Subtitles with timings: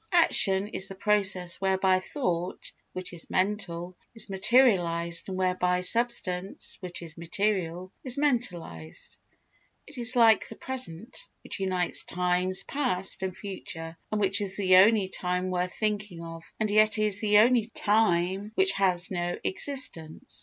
[0.13, 7.03] Action is the process whereby thought, which is mental, is materialised and whereby substance, which
[7.03, 9.15] is material, is mentalised.
[9.85, 14.77] It is like the present, which unites times past and future and which is the
[14.77, 20.39] only time worth thinking of and yet is the only time which has no existence.